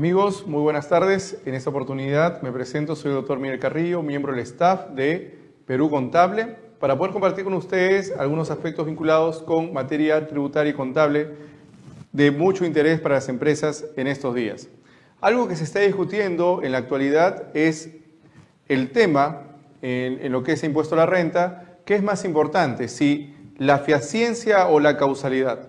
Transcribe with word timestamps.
Amigos, 0.00 0.46
muy 0.46 0.62
buenas 0.62 0.88
tardes. 0.88 1.36
En 1.44 1.52
esta 1.52 1.68
oportunidad 1.68 2.40
me 2.40 2.50
presento, 2.52 2.96
soy 2.96 3.10
el 3.10 3.16
doctor 3.16 3.38
Miguel 3.38 3.58
Carrillo, 3.58 4.02
miembro 4.02 4.32
del 4.32 4.40
staff 4.40 4.88
de 4.94 5.38
Perú 5.66 5.90
Contable, 5.90 6.56
para 6.78 6.96
poder 6.96 7.12
compartir 7.12 7.44
con 7.44 7.52
ustedes 7.52 8.10
algunos 8.18 8.50
aspectos 8.50 8.86
vinculados 8.86 9.42
con 9.42 9.74
materia 9.74 10.26
tributaria 10.26 10.70
y 10.70 10.74
contable 10.74 11.28
de 12.12 12.30
mucho 12.30 12.64
interés 12.64 12.98
para 12.98 13.16
las 13.16 13.28
empresas 13.28 13.84
en 13.94 14.06
estos 14.06 14.34
días. 14.34 14.68
Algo 15.20 15.48
que 15.48 15.56
se 15.56 15.64
está 15.64 15.80
discutiendo 15.80 16.62
en 16.62 16.72
la 16.72 16.78
actualidad 16.78 17.54
es 17.54 17.90
el 18.68 18.92
tema 18.92 19.48
en, 19.82 20.32
lo 20.32 20.42
que 20.42 20.52
es 20.52 20.64
impuesto 20.64 20.94
a 20.94 20.98
la 20.98 21.04
renta, 21.04 21.76
¿qué 21.84 21.94
es 21.94 22.02
más 22.02 22.24
importante? 22.24 22.88
Si 22.88 23.34
la 23.58 23.80
fiaciencia 23.80 24.66
o 24.66 24.80
la 24.80 24.96
causalidad. 24.96 25.68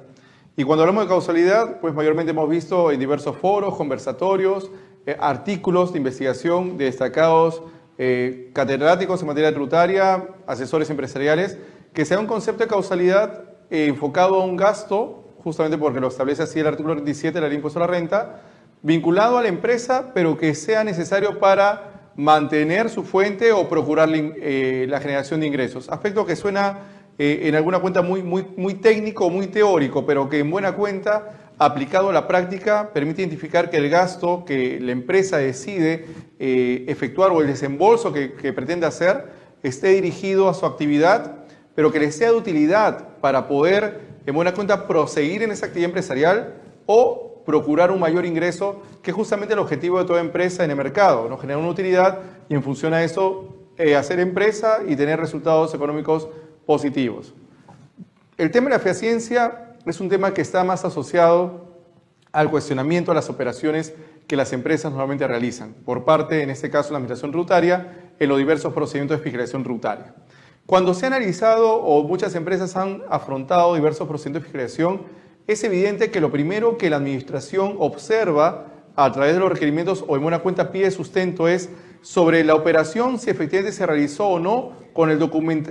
Y 0.61 0.63
cuando 0.63 0.83
hablamos 0.83 1.05
de 1.05 1.09
causalidad, 1.09 1.79
pues 1.79 1.95
mayormente 1.95 2.29
hemos 2.33 2.47
visto 2.47 2.91
en 2.91 2.99
diversos 2.99 3.35
foros, 3.35 3.75
conversatorios, 3.75 4.69
eh, 5.07 5.17
artículos 5.19 5.91
de 5.91 5.97
investigación 5.97 6.77
de 6.77 6.85
destacados 6.85 7.63
eh, 7.97 8.51
catedráticos 8.53 9.19
en 9.21 9.27
materia 9.27 9.49
tributaria, 9.49 10.23
asesores 10.45 10.87
empresariales, 10.91 11.57
que 11.93 12.05
sea 12.05 12.19
un 12.19 12.27
concepto 12.27 12.63
de 12.63 12.69
causalidad 12.69 13.43
eh, 13.71 13.87
enfocado 13.87 14.39
a 14.39 14.45
un 14.45 14.55
gasto, 14.55 15.23
justamente 15.43 15.79
porque 15.79 15.99
lo 15.99 16.09
establece 16.09 16.43
así 16.43 16.59
el 16.59 16.67
artículo 16.67 16.93
27 16.93 17.33
de 17.33 17.41
la 17.41 17.47
ley 17.47 17.55
impuesto 17.55 17.79
a 17.79 17.87
la 17.87 17.87
renta, 17.87 18.43
vinculado 18.83 19.39
a 19.39 19.41
la 19.41 19.47
empresa, 19.47 20.11
pero 20.13 20.37
que 20.37 20.53
sea 20.53 20.83
necesario 20.83 21.39
para 21.39 22.11
mantener 22.15 22.91
su 22.91 23.01
fuente 23.01 23.51
o 23.51 23.67
procurar 23.67 24.09
la 24.09 24.99
generación 24.99 25.39
de 25.39 25.47
ingresos. 25.47 25.89
Aspecto 25.89 26.23
que 26.23 26.35
suena 26.35 27.00
eh, 27.23 27.47
en 27.47 27.53
alguna 27.53 27.77
cuenta 27.77 28.01
muy, 28.01 28.23
muy, 28.23 28.47
muy 28.57 28.73
técnico, 28.73 29.29
muy 29.29 29.45
teórico, 29.45 30.07
pero 30.07 30.27
que 30.27 30.39
en 30.39 30.49
buena 30.49 30.71
cuenta, 30.71 31.51
aplicado 31.59 32.09
a 32.09 32.13
la 32.13 32.27
práctica, 32.27 32.89
permite 32.91 33.21
identificar 33.21 33.69
que 33.69 33.77
el 33.77 33.91
gasto 33.91 34.43
que 34.43 34.79
la 34.79 34.91
empresa 34.91 35.37
decide 35.37 36.07
eh, 36.39 36.83
efectuar 36.87 37.29
o 37.29 37.41
el 37.41 37.45
desembolso 37.45 38.11
que, 38.11 38.29
pretende 38.53 38.87
hacer 38.87 39.25
esté 39.61 39.89
dirigido 39.89 40.49
a 40.49 40.55
su 40.55 40.65
actividad, 40.65 41.45
pero 41.75 41.91
que 41.91 41.99
le 41.99 42.11
sea 42.11 42.31
de 42.31 42.37
utilidad 42.37 43.09
para 43.21 43.47
poder, 43.47 44.01
en 44.25 44.33
buena 44.33 44.55
cuenta, 44.55 44.87
proseguir 44.87 45.43
en 45.43 45.51
esa 45.51 45.67
actividad 45.67 45.89
empresarial 45.89 46.55
o 46.87 47.43
procurar 47.45 47.91
un 47.91 47.99
mayor 47.99 48.25
ingreso, 48.25 48.81
que 49.03 49.11
es 49.11 49.15
justamente 49.15 49.53
el 49.53 49.59
objetivo 49.59 49.99
de 49.99 50.05
toda 50.05 50.21
empresa 50.21 50.63
en 50.63 50.71
el 50.71 50.75
mercado, 50.75 51.29
¿no? 51.29 51.37
generar 51.37 51.61
una 51.61 51.69
utilidad 51.69 52.17
y 52.49 52.55
en 52.55 52.63
función 52.63 52.95
a 52.95 53.03
eso 53.03 53.57
eh, 53.77 53.95
hacer 53.95 54.19
empresa 54.19 54.79
y 54.87 54.95
tener 54.95 55.19
resultados 55.19 55.71
económicos 55.75 56.27
positivos. 56.71 57.33
El 58.37 58.49
tema 58.49 58.69
de 58.69 58.77
la 58.77 58.79
fiaciencia 58.79 59.75
es 59.85 59.99
un 59.99 60.07
tema 60.07 60.33
que 60.33 60.39
está 60.39 60.63
más 60.63 60.85
asociado 60.85 61.67
al 62.31 62.49
cuestionamiento 62.49 63.11
a 63.11 63.13
las 63.13 63.29
operaciones 63.29 63.93
que 64.25 64.37
las 64.37 64.53
empresas 64.53 64.89
normalmente 64.89 65.27
realizan, 65.27 65.73
por 65.83 66.05
parte, 66.05 66.43
en 66.43 66.49
este 66.49 66.69
caso, 66.69 66.91
la 66.91 66.99
Administración 66.99 67.31
Tributaria, 67.31 68.13
en 68.17 68.29
los 68.29 68.37
diversos 68.37 68.71
procedimientos 68.71 69.17
de 69.17 69.23
fiscalización 69.23 69.63
tributaria. 69.63 70.15
Cuando 70.65 70.93
se 70.93 71.05
ha 71.05 71.07
analizado 71.07 71.73
o 71.73 72.07
muchas 72.07 72.35
empresas 72.35 72.77
han 72.77 73.01
afrontado 73.09 73.75
diversos 73.75 74.07
procedimientos 74.07 74.43
de 74.43 74.45
fiscalización, 74.45 75.01
es 75.47 75.61
evidente 75.65 76.09
que 76.09 76.21
lo 76.21 76.31
primero 76.31 76.77
que 76.77 76.89
la 76.89 76.95
Administración 76.95 77.75
observa 77.79 78.67
a 78.95 79.11
través 79.11 79.33
de 79.33 79.41
los 79.41 79.51
requerimientos 79.51 80.05
o 80.07 80.15
en 80.15 80.21
buena 80.21 80.39
cuenta 80.39 80.71
pide 80.71 80.89
sustento 80.89 81.49
es 81.49 81.69
sobre 82.01 82.43
la 82.43 82.55
operación 82.55 83.19
si 83.19 83.29
efectivamente 83.29 83.71
se 83.71 83.85
realizó 83.85 84.27
o 84.27 84.39
no 84.39 84.73
con, 84.93 85.09
el 85.09 85.19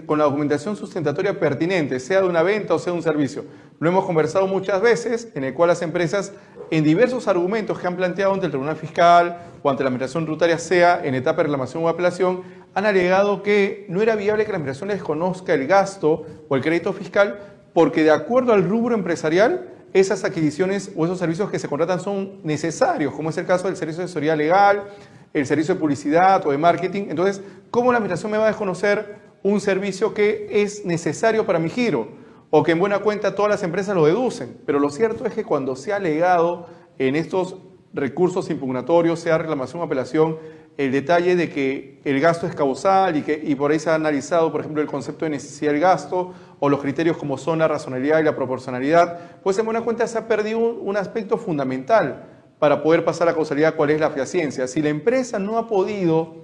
con 0.07 0.19
la 0.19 0.25
documentación 0.25 0.77
sustentatoria 0.77 1.39
pertinente, 1.39 2.01
sea 2.01 2.23
de 2.23 2.29
una 2.29 2.43
venta 2.43 2.75
o 2.75 2.79
sea 2.79 2.93
de 2.93 2.99
un 2.99 3.03
servicio. 3.03 3.45
Lo 3.79 3.89
hemos 3.89 4.05
conversado 4.05 4.47
muchas 4.47 4.81
veces, 4.81 5.29
en 5.35 5.45
el 5.45 5.55
cual 5.55 5.69
las 5.69 5.83
empresas, 5.83 6.33
en 6.71 6.85
diversos 6.85 7.29
argumentos 7.29 7.79
que 7.79 7.87
han 7.87 7.97
planteado 7.97 8.33
ante 8.33 8.47
el 8.47 8.53
Tribunal 8.53 8.77
Fiscal 8.77 9.39
o 9.63 9.71
ante 9.71 9.83
la 9.83 9.89
Administración 9.89 10.25
Tributaria, 10.25 10.59
sea 10.59 11.01
en 11.05 11.15
etapa 11.15 11.39
de 11.39 11.45
reclamación 11.45 11.85
o 11.85 11.89
apelación, 11.89 12.43
han 12.75 12.87
alegado 12.87 13.43
que 13.43 13.87
no 13.89 14.01
era 14.01 14.17
viable 14.17 14.45
que 14.45 14.53
la 14.53 14.59
Administración 14.59 14.91
les 14.91 15.03
conozca 15.03 15.55
el 15.55 15.67
gasto 15.67 16.25
o 16.49 16.57
el 16.57 16.63
crédito 16.63 16.93
fiscal 16.93 17.39
porque 17.73 18.03
de 18.03 18.11
acuerdo 18.11 18.53
al 18.53 18.69
rubro 18.69 18.95
empresarial, 18.95 19.69
esas 19.93 20.25
adquisiciones 20.25 20.93
o 20.97 21.05
esos 21.05 21.19
servicios 21.19 21.51
que 21.51 21.59
se 21.59 21.69
contratan 21.69 22.01
son 22.01 22.41
necesarios, 22.45 23.13
como 23.15 23.31
es 23.31 23.39
el 23.39 23.47
caso 23.47 23.67
del 23.67 23.77
servicio 23.77 23.99
de 23.99 24.05
asesoría 24.05 24.37
legal, 24.37 24.85
el 25.33 25.47
servicio 25.47 25.75
de 25.75 25.81
publicidad 25.81 26.47
o 26.47 26.51
de 26.51 26.59
marketing. 26.59 27.07
Entonces, 27.09 27.43
¿cómo 27.71 27.93
la 27.93 27.99
administración 27.99 28.33
me 28.33 28.39
va 28.39 28.45
a 28.45 28.49
desconocer 28.49 29.21
un 29.43 29.61
servicio 29.61 30.13
que 30.13 30.63
es 30.63 30.85
necesario 30.85 31.47
para 31.47 31.59
mi 31.59 31.69
giro? 31.69 32.09
O 32.51 32.63
que 32.63 32.73
en 32.73 32.81
buena 32.81 32.99
cuenta 32.99 33.35
todas 33.35 33.51
las 33.51 33.63
empresas 33.63 33.95
lo 33.95 34.07
deducen. 34.07 34.59
Pero 34.67 34.81
lo 34.81 34.91
cierto 34.91 35.25
es 35.25 35.35
que 35.35 35.45
cuando 35.45 35.77
se 35.77 35.93
ha 35.93 35.97
alegado 35.97 36.67
en 36.99 37.15
estos 37.15 37.57
recursos 37.93 38.51
impugnatorios, 38.51 39.21
sea 39.21 39.39
reclamación 39.39 39.83
o 39.83 39.85
apelación, 39.85 40.39
el 40.77 40.93
detalle 40.93 41.37
de 41.37 41.51
que 41.51 42.01
el 42.05 42.21
gasto 42.21 42.47
es 42.47 42.55
causal 42.55 43.17
y, 43.17 43.23
que, 43.23 43.39
y 43.43 43.55
por 43.55 43.71
ahí 43.71 43.79
se 43.79 43.91
ha 43.91 43.95
analizado, 43.95 44.51
por 44.51 44.63
ejemplo, 44.63 44.81
el 44.81 44.89
concepto 44.89 45.27
de 45.27 45.31
necesidad 45.31 45.73
del 45.73 45.81
gasto 45.81 46.33
o 46.59 46.69
los 46.69 46.81
criterios 46.81 47.17
como 47.17 47.37
son 47.37 47.59
la 47.59 47.69
razonabilidad 47.69 48.21
y 48.21 48.23
la 48.23 48.35
proporcionalidad, 48.35 49.41
pues 49.43 49.59
en 49.59 49.67
buena 49.67 49.83
cuenta 49.83 50.07
se 50.07 50.19
ha 50.19 50.27
perdido 50.27 50.59
un 50.59 50.97
aspecto 50.97 51.37
fundamental 51.37 52.40
para 52.61 52.83
poder 52.83 53.05
pasar 53.05 53.29
a 53.29 53.35
causalidad 53.35 53.75
cuál 53.75 53.91
es 53.91 53.99
la 53.99 54.11
fiaciencia. 54.11 54.69
Si 54.69 54.83
la 54.83 54.91
empresa 54.91 55.41
no 55.41 55.59
ha 55.59 55.67
podido 55.67 56.37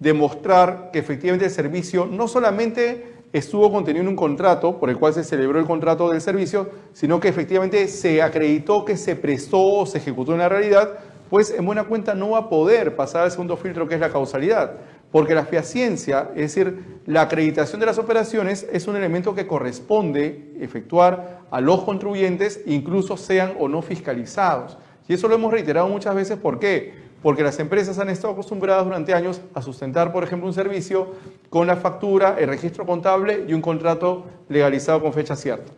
demostrar 0.00 0.90
que 0.92 0.98
efectivamente 0.98 1.46
el 1.46 1.50
servicio 1.50 2.06
no 2.06 2.26
solamente 2.26 3.14
estuvo 3.32 3.70
contenido 3.70 4.02
en 4.02 4.08
un 4.08 4.16
contrato 4.16 4.80
por 4.80 4.90
el 4.90 4.98
cual 4.98 5.14
se 5.14 5.22
celebró 5.22 5.60
el 5.60 5.66
contrato 5.66 6.10
del 6.10 6.20
servicio, 6.20 6.68
sino 6.92 7.20
que 7.20 7.28
efectivamente 7.28 7.86
se 7.86 8.20
acreditó 8.20 8.84
que 8.84 8.96
se 8.96 9.14
prestó 9.14 9.62
o 9.62 9.86
se 9.86 9.98
ejecutó 9.98 10.32
en 10.32 10.38
la 10.38 10.48
realidad, 10.48 10.98
pues 11.28 11.54
en 11.56 11.64
buena 11.64 11.84
cuenta 11.84 12.14
no 12.14 12.30
va 12.30 12.38
a 12.38 12.48
poder 12.48 12.96
pasar 12.96 13.22
al 13.22 13.30
segundo 13.30 13.56
filtro 13.56 13.86
que 13.86 13.94
es 13.94 14.00
la 14.00 14.10
causalidad, 14.10 14.72
porque 15.12 15.36
la 15.36 15.44
fiaciencia, 15.44 16.30
es 16.34 16.54
decir, 16.54 17.00
la 17.06 17.22
acreditación 17.22 17.78
de 17.78 17.86
las 17.86 17.98
operaciones 17.98 18.66
es 18.72 18.88
un 18.88 18.96
elemento 18.96 19.36
que 19.36 19.46
corresponde 19.46 20.56
efectuar 20.58 21.42
a 21.52 21.60
los 21.60 21.84
contribuyentes, 21.84 22.60
incluso 22.66 23.16
sean 23.16 23.54
o 23.60 23.68
no 23.68 23.82
fiscalizados. 23.82 24.76
Y 25.10 25.14
eso 25.14 25.26
lo 25.26 25.34
hemos 25.34 25.50
reiterado 25.50 25.88
muchas 25.88 26.14
veces. 26.14 26.38
¿Por 26.38 26.60
qué? 26.60 26.94
Porque 27.20 27.42
las 27.42 27.58
empresas 27.58 27.98
han 27.98 28.10
estado 28.10 28.34
acostumbradas 28.34 28.84
durante 28.84 29.12
años 29.12 29.40
a 29.54 29.60
sustentar, 29.60 30.12
por 30.12 30.22
ejemplo, 30.22 30.46
un 30.46 30.54
servicio 30.54 31.08
con 31.48 31.66
la 31.66 31.74
factura, 31.74 32.36
el 32.38 32.46
registro 32.46 32.86
contable 32.86 33.44
y 33.48 33.52
un 33.52 33.60
contrato 33.60 34.26
legalizado 34.48 35.02
con 35.02 35.12
fecha 35.12 35.34
cierta. 35.34 35.72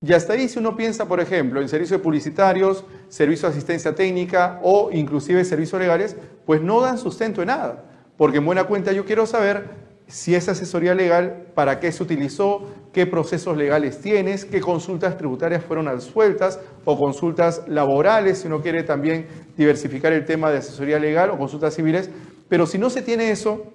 Y 0.00 0.12
hasta 0.12 0.34
ahí 0.34 0.48
si 0.48 0.60
uno 0.60 0.76
piensa, 0.76 1.08
por 1.08 1.18
ejemplo, 1.18 1.60
en 1.60 1.68
servicios 1.68 2.00
publicitarios, 2.00 2.84
servicios 3.08 3.50
de 3.50 3.58
asistencia 3.58 3.96
técnica 3.96 4.60
o 4.62 4.90
inclusive 4.92 5.44
servicios 5.44 5.80
legales, 5.80 6.16
pues 6.46 6.62
no 6.62 6.80
dan 6.80 6.98
sustento 6.98 7.42
en 7.42 7.48
nada. 7.48 7.82
Porque 8.16 8.38
en 8.38 8.46
buena 8.46 8.62
cuenta 8.62 8.92
yo 8.92 9.04
quiero 9.04 9.26
saber 9.26 9.81
si 10.12 10.34
esa 10.34 10.52
asesoría 10.52 10.94
legal, 10.94 11.46
para 11.54 11.80
qué 11.80 11.90
se 11.90 12.02
utilizó, 12.02 12.68
qué 12.92 13.06
procesos 13.06 13.56
legales 13.56 13.98
tienes, 13.98 14.44
qué 14.44 14.60
consultas 14.60 15.16
tributarias 15.16 15.64
fueron 15.64 15.88
absueltas 15.88 16.60
o 16.84 16.98
consultas 16.98 17.62
laborales, 17.66 18.36
si 18.36 18.46
uno 18.46 18.60
quiere 18.60 18.82
también 18.82 19.26
diversificar 19.56 20.12
el 20.12 20.26
tema 20.26 20.50
de 20.50 20.58
asesoría 20.58 20.98
legal 20.98 21.30
o 21.30 21.38
consultas 21.38 21.74
civiles. 21.74 22.10
Pero 22.50 22.66
si 22.66 22.76
no 22.76 22.90
se 22.90 23.00
tiene 23.00 23.30
eso, 23.30 23.72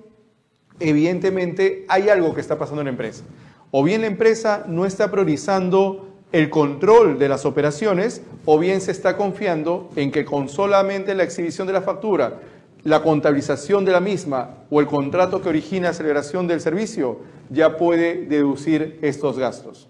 evidentemente 0.80 1.86
hay 1.88 2.10
algo 2.10 2.36
que 2.36 2.42
está 2.42 2.56
pasando 2.56 2.82
en 2.82 2.86
la 2.86 2.92
empresa. 2.92 3.24
O 3.72 3.84
bien 3.84 4.02
la 4.02 4.08
empresa 4.08 4.64
no 4.68 4.86
está 4.86 5.10
priorizando 5.10 6.08
el 6.32 6.52
control 6.52 7.18
de 7.18 7.30
las 7.30 7.48
operaciones, 7.48 8.22
o 8.46 8.60
bien 8.60 8.82
se 8.82 8.92
está 8.92 9.18
confiando 9.18 9.90
en 9.96 10.12
que 10.12 10.24
con 10.24 10.50
solamente 10.50 11.16
la 11.16 11.24
exhibición 11.24 11.66
de 11.66 11.74
la 11.74 11.82
factura 11.82 12.42
la 12.88 13.04
contabilización 13.04 13.84
de 13.84 13.92
la 13.92 14.00
misma 14.00 14.60
o 14.70 14.80
el 14.80 14.88
contrato 14.88 15.42
que 15.42 15.50
origina 15.50 15.90
la 15.90 15.94
celebración 15.94 16.48
del 16.48 16.62
servicio 16.62 17.20
ya 17.50 17.76
puede 17.76 18.28
deducir 18.28 18.98
estos 19.02 19.38
gastos. 19.38 19.90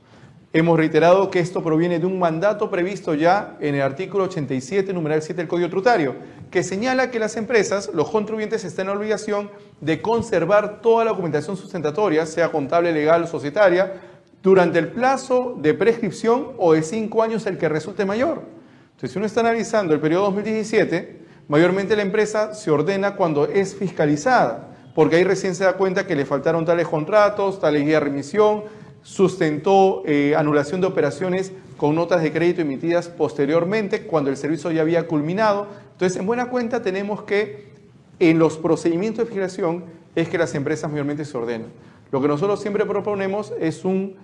Hemos 0.52 0.80
reiterado 0.80 1.30
que 1.30 1.40
esto 1.40 1.62
proviene 1.62 2.00
de 2.00 2.08
un 2.08 2.18
mandato 2.18 2.72
previsto 2.72 3.14
ya 3.14 3.56
en 3.60 3.76
el 3.76 3.84
artículo 3.84 4.24
87, 4.24 4.94
numeral 4.94 5.22
7 5.22 5.40
del 5.40 5.48
Código 5.48 5.68
Tributario, 5.68 6.16
que 6.50 6.64
señala 6.64 7.12
que 7.12 7.20
las 7.20 7.38
empresas, 7.38 7.92
los 7.94 8.10
contribuyentes, 8.10 8.66
están 8.66 8.90
en 8.90 8.98
obligación 8.98 9.52
de 9.80 10.02
conservar 10.02 10.82
toda 10.82 11.06
la 11.06 11.12
documentación 11.12 11.56
sustentatoria, 11.56 12.26
sea 12.26 12.50
contable, 12.50 12.92
legal 12.92 13.26
o 13.26 13.28
societaria, 13.28 13.94
durante 14.42 14.80
el 14.80 14.88
plazo 14.88 15.56
de 15.60 15.76
prescripción 15.76 16.54
o 16.58 16.74
de 16.74 16.82
cinco 16.82 17.22
años 17.22 17.46
el 17.46 17.60
que 17.60 17.70
resulte 17.70 18.06
mayor. 18.06 18.42
Entonces, 18.86 19.12
si 19.12 19.20
uno 19.20 19.28
está 19.28 19.42
analizando 19.42 19.94
el 19.94 20.00
periodo 20.00 20.24
2017, 20.32 21.17
Mayormente 21.48 21.96
la 21.96 22.02
empresa 22.02 22.54
se 22.54 22.72
ordena 22.72 23.16
cuando 23.16 23.46
es 23.46 23.74
fiscalizada, 23.74 24.76
porque 24.94 25.16
ahí 25.16 25.24
recién 25.24 25.56
se 25.56 25.64
da 25.64 25.74
cuenta 25.74 26.06
que 26.06 26.16
le 26.16 26.26
faltaron 26.26 26.66
tales 26.66 26.88
contratos, 26.88 27.62
tales 27.62 27.84
guía 27.84 27.96
de 27.96 28.00
remisión, 28.02 28.64
sustentó 29.02 30.04
eh, 30.06 30.36
anulación 30.36 30.82
de 30.82 30.88
operaciones 30.88 31.54
con 31.78 31.96
notas 31.96 32.22
de 32.22 32.34
crédito 32.34 32.62
emitidas 32.62 33.08
posteriormente, 33.08 34.02
cuando 34.02 34.30
el 34.30 34.36
servicio 34.36 34.72
ya 34.72 34.82
había 34.82 35.08
culminado. 35.08 35.68
Entonces, 35.94 36.20
en 36.20 36.26
buena 36.26 36.50
cuenta 36.50 36.82
tenemos 36.82 37.22
que 37.24 37.72
en 38.20 38.40
los 38.40 38.58
procedimientos 38.58 39.20
de 39.20 39.26
fiscalización 39.28 39.86
es 40.16 40.28
que 40.28 40.38
las 40.38 40.54
empresas 40.56 40.92
mayormente 40.92 41.24
se 41.24 41.38
ordenan. 41.38 41.70
Lo 42.12 42.22
que 42.22 42.28
nosotros 42.28 42.60
siempre 42.62 42.86
proponemos 42.86 43.54
es 43.60 43.86
un 43.86 44.18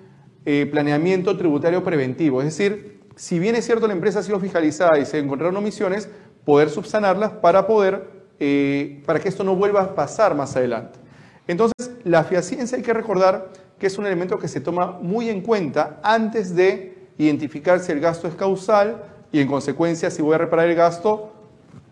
eh, 0.46 0.68
planeamiento 0.70 1.38
tributario 1.38 1.84
preventivo, 1.86 2.42
es 2.42 2.48
decir, 2.48 3.00
si 3.16 3.40
bien 3.40 3.56
es 3.56 3.66
cierto 3.66 3.88
la 3.88 3.94
empresa 3.94 4.20
ha 4.20 4.24
sido 4.24 4.40
fiscalizada 4.40 4.98
y 5.00 5.06
se 5.06 5.20
encontraron 5.20 5.56
omisiones, 5.56 6.10
poder 6.45 6.69
subsanarlas 6.69 7.31
para 7.31 7.68
poder, 7.68 8.10
eh, 8.40 9.01
para 9.06 9.19
que 9.19 9.30
esto 9.30 9.44
no 9.44 9.56
vuelva 9.56 9.81
a 9.81 9.95
pasar 9.95 10.36
más 10.36 10.56
adelante. 10.56 11.00
Entonces, 11.48 11.92
la 12.04 12.24
fiaciencia 12.24 12.78
hay 12.78 12.84
que 12.84 12.94
recordar 12.94 13.50
que 13.80 13.88
es 13.88 13.98
un 13.98 14.06
elemento 14.06 14.40
que 14.40 14.48
se 14.48 14.62
toma 14.62 14.98
muy 15.01 15.30
en 15.30 15.42
cuenta 15.42 16.00
antes 16.04 16.56
de 16.56 16.95
identificar 17.18 17.80
si 17.80 17.92
el 17.92 18.00
gasto 18.00 18.28
es 18.28 18.36
causal 18.36 19.04
y 19.31 19.42
en 19.42 19.48
consecuencia 19.48 20.10
si 20.10 20.22
voy 20.22 20.36
a 20.36 20.38
reparar 20.38 20.68
el 20.68 20.75
gasto 20.75 21.31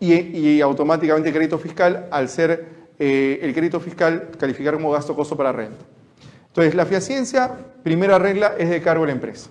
y, 0.00 0.60
automáticamente 0.60 1.28
el 1.28 1.34
crédito 1.34 1.58
fiscal 1.58 2.08
al 2.10 2.28
ser 2.28 2.82
eh, 2.98 3.38
el 3.42 3.54
crédito 3.54 3.78
fiscal 3.78 4.30
calificar 4.38 4.74
como 4.74 4.90
gasto 4.90 5.14
costo 5.14 5.36
para 5.36 5.52
renta. 5.52 5.84
Entonces, 6.48 6.74
la 6.74 6.84
fiaciencia, 6.84 7.50
primera 7.82 8.18
regla, 8.18 8.54
es 8.58 8.68
de 8.68 8.82
cargo 8.82 9.02
de 9.02 9.08
la 9.08 9.12
empresa. 9.14 9.50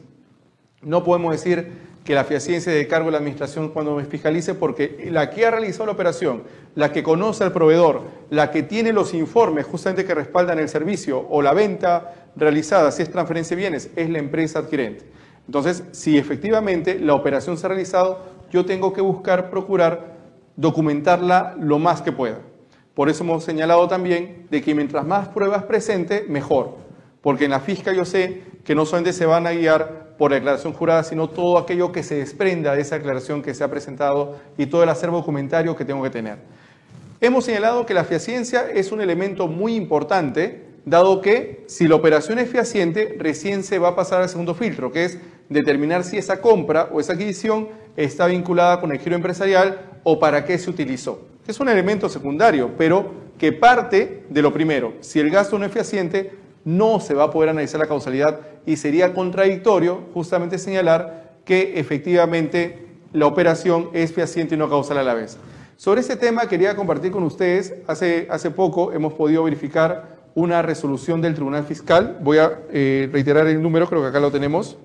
No 0.81 1.03
podemos 1.03 1.31
decir 1.31 1.71
que 2.03 2.15
la 2.15 2.23
fiaciencia 2.23 2.71
de 2.71 2.87
cargo 2.87 3.07
de 3.07 3.11
la 3.11 3.17
administración 3.19 3.69
cuando 3.69 3.95
me 3.95 4.05
fiscalice, 4.05 4.55
porque 4.55 5.07
la 5.11 5.29
que 5.29 5.45
ha 5.45 5.51
realizado 5.51 5.85
la 5.85 5.91
operación, 5.91 6.43
la 6.73 6.91
que 6.91 7.03
conoce 7.03 7.43
al 7.43 7.51
proveedor, 7.51 8.01
la 8.29 8.49
que 8.49 8.63
tiene 8.63 8.91
los 8.91 9.13
informes 9.13 9.65
justamente 9.65 10.05
que 10.05 10.15
respaldan 10.15 10.57
el 10.59 10.69
servicio 10.69 11.27
o 11.29 11.41
la 11.41 11.53
venta 11.53 12.31
realizada, 12.35 12.91
si 12.91 13.03
es 13.03 13.11
transferencia 13.11 13.55
de 13.55 13.61
bienes, 13.61 13.91
es 13.95 14.09
la 14.09 14.19
empresa 14.19 14.59
adquirente. 14.59 15.05
Entonces, 15.45 15.83
si 15.91 16.17
efectivamente 16.17 16.97
la 16.99 17.13
operación 17.13 17.57
se 17.57 17.65
ha 17.65 17.69
realizado, 17.69 18.19
yo 18.51 18.65
tengo 18.65 18.93
que 18.93 19.01
buscar, 19.01 19.49
procurar 19.49 20.15
documentarla 20.55 21.55
lo 21.59 21.77
más 21.77 22.01
que 22.01 22.11
pueda. 22.11 22.39
Por 22.93 23.09
eso 23.09 23.23
hemos 23.23 23.43
señalado 23.43 23.87
también 23.87 24.47
de 24.49 24.61
que 24.61 24.75
mientras 24.75 25.05
más 25.05 25.29
pruebas 25.29 25.63
presente, 25.63 26.25
mejor. 26.27 26.77
Porque 27.21 27.45
en 27.45 27.51
la 27.51 27.59
fisca 27.59 27.93
yo 27.93 28.05
sé 28.05 28.43
que 28.63 28.75
no 28.75 28.85
solamente 28.85 29.13
se 29.13 29.25
van 29.25 29.47
a 29.47 29.51
guiar 29.51 30.00
por 30.21 30.29
la 30.29 30.35
declaración 30.35 30.73
jurada, 30.73 31.03
sino 31.03 31.29
todo 31.31 31.57
aquello 31.57 31.91
que 31.91 32.03
se 32.03 32.13
desprenda 32.13 32.75
de 32.75 32.81
esa 32.81 32.95
declaración 32.95 33.41
que 33.41 33.55
se 33.55 33.63
ha 33.63 33.71
presentado 33.71 34.37
y 34.55 34.67
todo 34.67 34.83
el 34.83 34.89
acervo 34.89 35.17
documentario 35.17 35.75
que 35.75 35.83
tengo 35.83 36.03
que 36.03 36.11
tener. 36.11 36.37
Hemos 37.19 37.45
señalado 37.45 37.87
que 37.87 37.95
la 37.95 38.03
fiaciencia 38.03 38.69
es 38.71 38.91
un 38.91 39.01
elemento 39.01 39.47
muy 39.47 39.73
importante, 39.73 40.61
dado 40.85 41.21
que 41.21 41.63
si 41.65 41.87
la 41.87 41.95
operación 41.95 42.37
es 42.37 42.51
fiaciente, 42.51 43.15
recién 43.17 43.63
se 43.63 43.79
va 43.79 43.87
a 43.87 43.95
pasar 43.95 44.21
al 44.21 44.29
segundo 44.29 44.53
filtro, 44.53 44.91
que 44.91 45.05
es 45.05 45.17
determinar 45.49 46.03
si 46.03 46.19
esa 46.19 46.39
compra 46.39 46.89
o 46.91 46.99
esa 46.99 47.13
adquisición 47.13 47.69
está 47.97 48.27
vinculada 48.27 48.79
con 48.79 48.91
el 48.91 48.99
giro 48.99 49.15
empresarial 49.15 49.79
o 50.03 50.19
para 50.19 50.45
qué 50.45 50.59
se 50.59 50.69
utilizó. 50.69 51.19
Es 51.47 51.59
un 51.59 51.67
elemento 51.67 52.09
secundario, 52.09 52.69
pero 52.77 53.11
que 53.39 53.53
parte 53.53 54.25
de 54.29 54.41
lo 54.43 54.53
primero. 54.53 54.93
Si 54.99 55.19
el 55.19 55.31
gasto 55.31 55.57
no 55.57 55.65
es 55.65 55.71
fehaciente, 55.71 56.31
no 56.63 56.99
se 56.99 57.13
va 57.13 57.25
a 57.25 57.31
poder 57.31 57.49
analizar 57.49 57.79
la 57.79 57.87
causalidad 57.87 58.39
y 58.65 58.77
sería 58.77 59.13
contradictorio 59.13 60.03
justamente 60.13 60.57
señalar 60.57 61.31
que 61.45 61.79
efectivamente 61.79 62.87
la 63.13 63.27
operación 63.27 63.89
es 63.93 64.13
fehaciente 64.13 64.55
y 64.55 64.57
no 64.57 64.69
causal 64.69 64.97
a 64.97 65.03
la 65.03 65.13
vez. 65.13 65.37
Sobre 65.75 66.01
este 66.01 66.15
tema 66.15 66.47
quería 66.47 66.75
compartir 66.75 67.11
con 67.11 67.23
ustedes, 67.23 67.73
hace, 67.87 68.27
hace 68.29 68.51
poco 68.51 68.93
hemos 68.93 69.13
podido 69.13 69.43
verificar 69.43 70.19
una 70.35 70.61
resolución 70.61 71.21
del 71.21 71.33
Tribunal 71.33 71.65
Fiscal, 71.65 72.19
voy 72.21 72.37
a 72.37 72.59
eh, 72.71 73.09
reiterar 73.11 73.47
el 73.47 73.61
número, 73.61 73.87
creo 73.87 74.01
que 74.01 74.07
acá 74.07 74.19
lo 74.19 74.31
tenemos, 74.31 74.77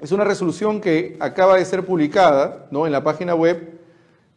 es 0.00 0.12
una 0.12 0.24
resolución 0.24 0.80
que 0.80 1.16
acaba 1.20 1.56
de 1.56 1.64
ser 1.64 1.84
publicada 1.84 2.66
¿no? 2.70 2.86
en 2.86 2.92
la 2.92 3.04
página 3.04 3.34
web 3.34 3.78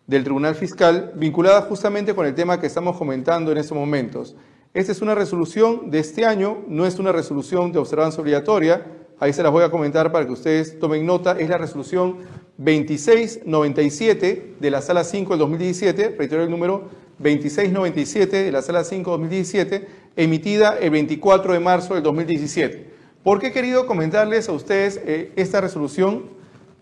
del 0.05 0.23
Tribunal 0.23 0.55
Fiscal, 0.55 1.13
vinculada 1.15 1.61
justamente 1.61 2.13
con 2.13 2.25
el 2.25 2.35
tema 2.35 2.59
que 2.59 2.67
estamos 2.67 2.97
comentando 2.97 3.51
en 3.51 3.57
estos 3.57 3.77
momentos. 3.77 4.35
Esta 4.73 4.91
es 4.91 5.03
una 5.03 5.13
resolución 5.13 5.91
de 5.91 5.99
este 5.99 6.25
año, 6.25 6.63
no 6.67 6.87
es 6.87 6.97
una 6.97 7.11
resolución 7.11 7.71
de 7.71 7.77
observancia 7.77 8.19
obligatoria, 8.19 8.83
ahí 9.19 9.31
se 9.31 9.43
las 9.43 9.51
voy 9.51 9.63
a 9.63 9.69
comentar 9.69 10.11
para 10.11 10.25
que 10.25 10.31
ustedes 10.31 10.79
tomen 10.79 11.05
nota, 11.05 11.37
es 11.39 11.47
la 11.47 11.59
resolución 11.59 12.17
2697 12.57 14.55
de 14.59 14.71
la 14.71 14.81
Sala 14.81 15.03
5 15.03 15.33
del 15.33 15.39
2017, 15.41 16.15
reitero 16.17 16.41
el 16.41 16.49
número 16.49 16.89
2697 17.19 18.45
de 18.45 18.51
la 18.51 18.63
Sala 18.63 18.83
5 18.83 19.11
del 19.11 19.19
2017, 19.19 19.87
emitida 20.15 20.75
el 20.79 20.89
24 20.89 21.53
de 21.53 21.59
marzo 21.59 21.93
del 21.93 22.01
2017. 22.01 22.93
¿Por 23.23 23.39
qué 23.39 23.47
he 23.47 23.51
querido 23.51 23.85
comentarles 23.85 24.49
a 24.49 24.53
ustedes 24.53 24.99
eh, 25.05 25.31
esta 25.35 25.61
resolución 25.61 26.31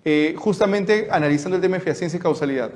eh, 0.05 0.33
justamente 0.37 1.09
analizando 1.11 1.57
el 1.57 1.61
tema 1.61 1.75
de 1.75 1.83
fiaciencia 1.83 2.15
y 2.15 2.21
causalidad? 2.21 2.71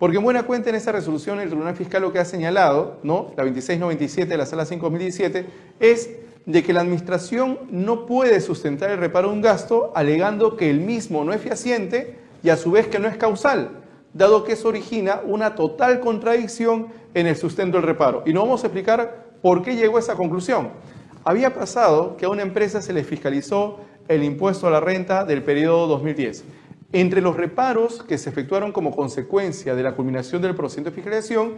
Porque 0.00 0.16
en 0.16 0.24
buena 0.24 0.44
cuenta 0.44 0.70
en 0.70 0.76
esta 0.76 0.92
resolución 0.92 1.40
el 1.40 1.50
Tribunal 1.50 1.76
Fiscal 1.76 2.00
lo 2.00 2.10
que 2.10 2.18
ha 2.18 2.24
señalado, 2.24 2.96
¿no? 3.02 3.34
la 3.36 3.44
2697 3.44 4.30
de 4.30 4.36
la 4.38 4.46
Sala 4.46 4.64
5 4.64 4.80
2017, 4.82 5.44
es 5.78 6.08
de 6.46 6.62
que 6.62 6.72
la 6.72 6.80
Administración 6.80 7.58
no 7.70 8.06
puede 8.06 8.40
sustentar 8.40 8.88
el 8.88 8.96
reparo 8.96 9.28
de 9.28 9.34
un 9.34 9.42
gasto 9.42 9.92
alegando 9.94 10.56
que 10.56 10.70
el 10.70 10.80
mismo 10.80 11.22
no 11.22 11.34
es 11.34 11.42
fiaciente 11.42 12.16
y 12.42 12.48
a 12.48 12.56
su 12.56 12.70
vez 12.70 12.86
que 12.86 12.98
no 12.98 13.08
es 13.08 13.18
causal, 13.18 13.72
dado 14.14 14.42
que 14.42 14.54
eso 14.54 14.68
origina 14.68 15.20
una 15.22 15.54
total 15.54 16.00
contradicción 16.00 16.86
en 17.12 17.26
el 17.26 17.36
sustento 17.36 17.76
del 17.76 17.86
reparo. 17.86 18.22
Y 18.24 18.32
no 18.32 18.40
vamos 18.40 18.64
a 18.64 18.68
explicar 18.68 19.26
por 19.42 19.62
qué 19.62 19.76
llegó 19.76 19.98
a 19.98 20.00
esa 20.00 20.14
conclusión. 20.16 20.70
Había 21.24 21.52
pasado 21.52 22.16
que 22.16 22.24
a 22.24 22.30
una 22.30 22.40
empresa 22.40 22.80
se 22.80 22.94
le 22.94 23.04
fiscalizó 23.04 23.80
el 24.08 24.24
impuesto 24.24 24.66
a 24.66 24.70
la 24.70 24.80
renta 24.80 25.26
del 25.26 25.42
periodo 25.42 25.88
2010. 25.88 26.42
Entre 26.92 27.20
los 27.20 27.36
reparos 27.36 28.02
que 28.02 28.18
se 28.18 28.30
efectuaron 28.30 28.72
como 28.72 28.94
consecuencia 28.94 29.76
de 29.76 29.82
la 29.82 29.92
culminación 29.92 30.42
del 30.42 30.56
procedimiento 30.56 30.90
de 30.90 30.96
fiscalización, 30.96 31.52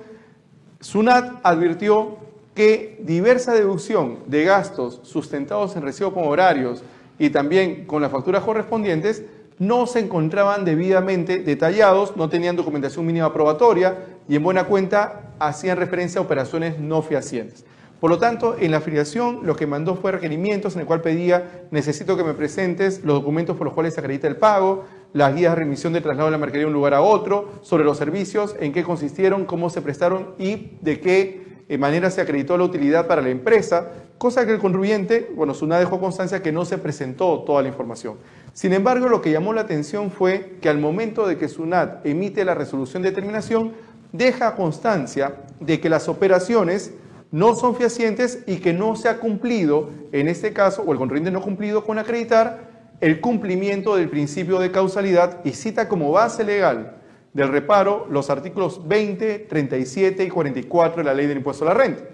SUNAT 0.81 1.41
advirtió 1.43 2.19
que 2.55 3.01
diversa 3.03 3.55
deducción 3.55 4.19
de 4.27 4.45
gastos 4.45 5.01
sustentados 5.05 5.75
en 5.75 5.83
recibo 5.83 6.13
con 6.13 6.25
horarios 6.25 6.83
y 7.19 7.31
también 7.31 7.87
con 7.87 8.03
las 8.03 8.13
facturas 8.13 8.43
correspondientes 8.43 9.25
no 9.59 9.87
se 9.87 10.01
encontraban 10.01 10.65
debidamente 10.65 11.39
detallados, 11.39 12.17
no 12.17 12.29
tenían 12.29 12.57
documentación 12.57 13.07
mínima 13.07 13.33
probatoria 13.33 14.05
y 14.29 14.37
en 14.37 14.43
buena 14.43 14.65
cuenta 14.65 15.33
hacían 15.39 15.79
referencia 15.79 16.21
a 16.21 16.25
operaciones 16.25 16.79
no 16.79 17.01
fehacientes. 17.01 17.65
Por 18.01 18.11
lo 18.11 18.19
tanto, 18.19 18.57
en 18.59 18.73
la 18.73 18.79
afiliación 18.79 19.41
lo 19.45 19.55
que 19.55 19.69
mandó 19.69 19.95
fue 19.95 20.11
requerimientos 20.11 20.75
en 20.75 20.81
el 20.81 20.87
cual 20.89 21.03
pedía, 21.03 21.67
necesito 21.71 22.17
que 22.17 22.25
me 22.25 22.35
presentes 22.35 23.05
los 23.05 23.15
documentos 23.15 23.57
por 23.57 23.65
los 23.65 23.75
cuales 23.75 23.95
se 23.95 24.01
acredita 24.01 24.27
el 24.27 24.37
pago, 24.37 24.85
las 25.13 25.35
guías 25.35 25.53
de 25.53 25.57
remisión 25.57 25.93
de 25.93 26.01
traslado 26.01 26.29
de 26.29 26.33
la 26.33 26.39
mercadería 26.39 26.67
de 26.67 26.69
un 26.69 26.75
lugar 26.75 26.95
a 26.95 27.03
otro, 27.03 27.51
sobre 27.63 27.85
los 27.85 27.99
servicios, 27.99 28.57
en 28.61 28.73
qué 28.73 28.83
consistieron, 28.83 29.45
cómo 29.45 29.71
se 29.71 29.83
prestaron 29.83 30.35
y 30.39 30.79
de 30.81 31.01
qué 31.01 31.65
eh, 31.69 31.79
manera 31.79 32.11
se 32.11 32.21
acreditó 32.21 32.57
la 32.57 32.65
utilidad 32.65 33.07
para 33.07 33.23
la 33.23 33.31
empresa, 33.31 33.93
cosa 34.19 34.45
que 34.47 34.53
el 34.53 34.59
contribuyente, 34.59 35.31
bueno, 35.35 35.55
SUNAT 35.55 35.81
dejó 35.81 36.01
constancia 36.01 36.43
que 36.43 36.53
no 36.53 36.65
se 36.65 36.79
presentó 36.79 37.41
toda 37.41 37.63
la 37.63 37.69
información. 37.69 38.17
Sin 38.53 38.73
embargo, 38.73 39.09
lo 39.09 39.23
que 39.23 39.33
llamó 39.33 39.53
la 39.53 39.63
atención 39.63 40.11
fue 40.11 40.59
que 40.61 40.69
al 40.69 40.79
momento 40.79 41.27
de 41.27 41.39
que 41.39 41.49
SUNAT 41.49 42.05
emite 42.05 42.45
la 42.45 42.55
resolución 42.55 43.03
de 43.03 43.11
determinación, 43.11 43.73
deja 44.13 44.55
constancia 44.55 45.37
de 45.61 45.81
que 45.81 45.89
las 45.89 46.09
operaciones 46.09 46.93
no 47.31 47.55
son 47.55 47.75
fehacientes 47.75 48.41
y 48.47 48.57
que 48.57 48.75
no 48.75 48.95
se 48.95 49.09
ha 49.09 49.19
cumplido, 49.19 49.89
en 50.13 50.29
este 50.29 50.53
caso, 50.53 50.83
o 50.83 50.93
el 50.93 50.99
contribuyente 50.99 51.31
no 51.31 51.39
ha 51.39 51.43
cumplido 51.43 51.85
con 51.85 51.99
acreditar 51.99 52.72
el 53.03 53.21
cumplimiento 53.21 53.97
del 53.97 54.09
principio 54.09 54.61
de 54.61 54.71
causalidad 54.71 55.45
y 55.45 55.51
cita 55.55 55.89
como 55.89 56.13
base 56.13 56.45
legal 56.45 56.99
del 57.33 57.49
reparo 57.49 58.07
los 58.09 58.31
artículos 58.31 58.87
20, 58.87 59.41
37 59.41 60.25
y 60.25 60.29
44 60.29 60.99
de 60.99 61.05
la 61.05 61.13
ley 61.13 61.27
del 61.27 61.39
impuesto 61.39 61.65
a 61.65 61.69
la 61.69 61.75
renta. 61.75 62.05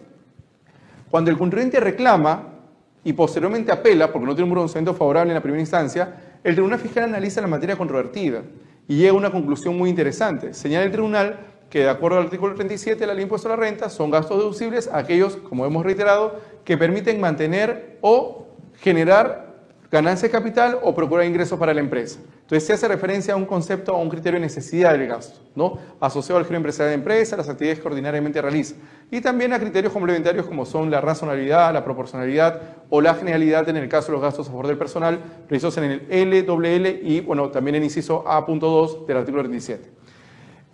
Cuando 1.10 1.30
el 1.30 1.36
contribuyente 1.36 1.78
reclama 1.78 2.54
y 3.04 3.12
posteriormente 3.12 3.70
apela, 3.70 4.10
porque 4.10 4.26
no 4.26 4.34
tiene 4.34 4.44
un 4.44 4.52
pronunciamiento 4.52 4.94
favorable 4.94 5.30
en 5.30 5.34
la 5.34 5.42
primera 5.42 5.60
instancia, 5.60 6.38
el 6.42 6.54
Tribunal 6.54 6.78
Fiscal 6.78 7.04
analiza 7.04 7.42
la 7.42 7.48
materia 7.48 7.76
controvertida 7.76 8.44
y 8.88 8.96
llega 8.96 9.10
a 9.10 9.14
una 9.14 9.30
conclusión 9.30 9.76
muy 9.76 9.90
interesante. 9.90 10.54
Señala 10.54 10.86
el 10.86 10.90
Tribunal 10.90 11.38
que 11.68 11.80
de 11.80 11.90
acuerdo 11.90 12.16
al 12.16 12.24
artículo 12.24 12.54
37 12.54 12.98
de 12.98 13.06
la 13.06 13.12
ley 13.12 13.18
de 13.18 13.22
impuesto 13.24 13.48
a 13.48 13.50
la 13.50 13.56
renta 13.56 13.90
son 13.90 14.10
gastos 14.10 14.38
deducibles 14.38 14.88
aquellos, 14.90 15.36
como 15.36 15.66
hemos 15.66 15.84
reiterado, 15.84 16.40
que 16.64 16.78
permiten 16.78 17.20
mantener 17.20 17.98
o 18.00 18.46
generar 18.80 19.47
ganancia 19.90 20.28
de 20.28 20.32
capital 20.32 20.78
o 20.82 20.94
procurar 20.94 21.24
ingresos 21.26 21.58
para 21.58 21.72
la 21.72 21.80
empresa. 21.80 22.20
Entonces 22.42 22.66
se 22.66 22.72
hace 22.74 22.88
referencia 22.88 23.34
a 23.34 23.36
un 23.36 23.46
concepto, 23.46 23.94
a 23.94 23.98
un 23.98 24.08
criterio 24.08 24.38
de 24.38 24.46
necesidad 24.46 24.92
del 24.92 25.06
gasto, 25.06 25.40
¿no? 25.54 25.78
asociado 26.00 26.38
al 26.38 26.44
giro 26.44 26.56
empresarial 26.56 26.90
de 26.90 26.96
la 26.96 27.00
empresa, 27.00 27.36
las 27.36 27.48
actividades 27.48 27.80
que 27.80 27.88
ordinariamente 27.88 28.40
realiza, 28.40 28.74
y 29.10 29.20
también 29.20 29.52
a 29.52 29.58
criterios 29.58 29.92
complementarios 29.92 30.46
como 30.46 30.66
son 30.66 30.90
la 30.90 31.00
razonabilidad, 31.00 31.72
la 31.72 31.84
proporcionalidad 31.84 32.60
o 32.90 33.00
la 33.00 33.14
generalidad 33.14 33.68
en 33.68 33.76
el 33.76 33.88
caso 33.88 34.08
de 34.08 34.12
los 34.12 34.22
gastos 34.22 34.48
a 34.48 34.50
favor 34.50 34.66
del 34.66 34.78
personal, 34.78 35.20
realizados 35.48 35.78
en 35.78 35.84
el 35.84 36.46
LWL 36.46 37.06
y 37.06 37.20
bueno, 37.20 37.50
también 37.50 37.76
en 37.76 37.84
inciso 37.84 38.24
A.2 38.26 39.06
del 39.06 39.16
artículo 39.16 39.42
37. 39.42 39.98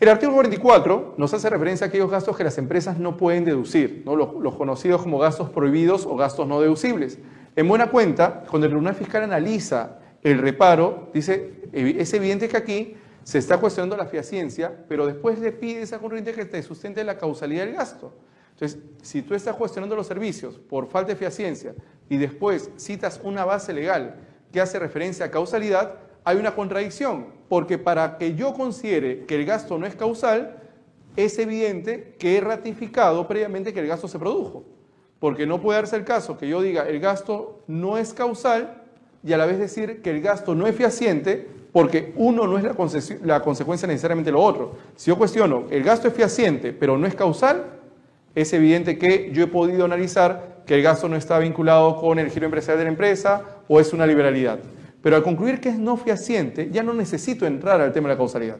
El 0.00 0.08
artículo 0.08 0.34
44 0.34 1.14
nos 1.16 1.32
hace 1.32 1.48
referencia 1.48 1.86
a 1.86 1.88
aquellos 1.88 2.10
gastos 2.10 2.36
que 2.36 2.42
las 2.42 2.58
empresas 2.58 2.98
no 2.98 3.16
pueden 3.16 3.44
deducir, 3.44 4.02
¿no? 4.04 4.16
Los, 4.16 4.54
conocidos 4.56 5.02
como 5.02 5.18
gastos 5.18 5.50
prohibidos 5.50 6.04
o 6.04 6.16
gastos 6.16 6.48
no 6.48 6.60
deducibles. 6.60 7.18
En 7.56 7.68
buena 7.68 7.88
cuenta, 7.88 8.42
cuando 8.48 8.66
el 8.66 8.72
Tribunal 8.72 8.94
Fiscal 8.94 9.22
analiza 9.22 9.98
el 10.22 10.38
reparo, 10.38 11.10
dice, 11.14 11.62
es 11.72 12.12
evidente 12.14 12.48
que 12.48 12.56
aquí 12.56 12.96
se 13.22 13.38
está 13.38 13.58
cuestionando 13.58 13.96
la 13.96 14.06
fiaciencia, 14.06 14.72
pero 14.88 15.06
después 15.06 15.38
le 15.38 15.52
pide 15.52 15.82
esa 15.82 15.98
corriente 15.98 16.32
que 16.32 16.44
te 16.44 16.62
sustente 16.62 17.04
la 17.04 17.16
causalidad 17.16 17.64
del 17.64 17.74
gasto. 17.74 18.12
Entonces, 18.52 18.80
si 19.02 19.22
tú 19.22 19.34
estás 19.34 19.56
cuestionando 19.56 19.96
los 19.96 20.06
servicios 20.06 20.58
por 20.58 20.88
falta 20.88 21.12
de 21.12 21.16
fiaciencia 21.16 21.74
y 22.08 22.16
después 22.16 22.70
citas 22.76 23.20
una 23.22 23.44
base 23.44 23.72
legal 23.72 24.16
que 24.52 24.60
hace 24.60 24.78
referencia 24.78 25.26
a 25.26 25.30
causalidad, 25.30 25.96
hay 26.24 26.38
una 26.38 26.54
contradicción, 26.54 27.26
porque 27.48 27.78
para 27.78 28.18
que 28.18 28.34
yo 28.34 28.54
considere 28.54 29.26
que 29.26 29.36
el 29.36 29.44
gasto 29.44 29.78
no 29.78 29.86
es 29.86 29.94
causal, 29.94 30.60
es 31.16 31.38
evidente 31.38 32.16
que 32.18 32.36
he 32.36 32.40
ratificado 32.40 33.28
previamente 33.28 33.72
que 33.72 33.80
el 33.80 33.86
gasto 33.86 34.08
se 34.08 34.18
produjo. 34.18 34.64
Porque 35.24 35.46
no 35.46 35.58
puede 35.58 35.78
darse 35.78 35.96
el 35.96 36.04
caso 36.04 36.36
que 36.36 36.46
yo 36.46 36.60
diga 36.60 36.86
el 36.86 37.00
gasto 37.00 37.62
no 37.66 37.96
es 37.96 38.12
causal 38.12 38.82
y 39.22 39.32
a 39.32 39.38
la 39.38 39.46
vez 39.46 39.58
decir 39.58 40.02
que 40.02 40.10
el 40.10 40.20
gasto 40.20 40.54
no 40.54 40.66
es 40.66 40.76
fehaciente 40.76 41.48
porque 41.72 42.12
uno 42.16 42.46
no 42.46 42.58
es 42.58 42.64
la, 43.22 43.40
consecuencia 43.40 43.88
necesariamente 43.88 44.28
de 44.28 44.32
lo 44.32 44.42
otro. 44.42 44.74
Si 44.96 45.10
yo 45.10 45.16
cuestiono, 45.16 45.64
el 45.70 45.82
gasto 45.82 46.08
es 46.08 46.12
fehaciente 46.12 46.74
pero 46.74 46.98
no 46.98 47.06
es 47.06 47.14
causal, 47.14 47.64
es 48.34 48.52
evidente 48.52 48.98
que 48.98 49.30
yo 49.32 49.44
he 49.44 49.46
podido 49.46 49.86
analizar 49.86 50.62
que 50.66 50.74
el 50.74 50.82
gasto 50.82 51.08
no 51.08 51.16
está 51.16 51.38
vinculado 51.38 51.96
con 51.96 52.18
el 52.18 52.28
giro 52.28 52.44
empresarial 52.44 52.80
de 52.80 52.84
la 52.84 52.90
empresa 52.90 53.44
o 53.66 53.80
es 53.80 53.94
una 53.94 54.06
liberalidad. 54.06 54.58
Pero 55.00 55.16
al 55.16 55.22
concluir 55.22 55.58
que 55.58 55.70
es 55.70 55.78
no 55.78 55.96
fehaciente, 55.96 56.68
ya 56.70 56.82
no 56.82 56.92
necesito 56.92 57.46
entrar 57.46 57.80
al 57.80 57.94
tema 57.94 58.10
de 58.10 58.14
la 58.16 58.18
causalidad, 58.18 58.58